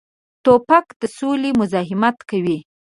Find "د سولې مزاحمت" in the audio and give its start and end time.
0.99-2.17